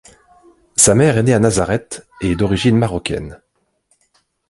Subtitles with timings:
[0.77, 3.39] Sa mère est née à Nazareth et est d'origine marocaine.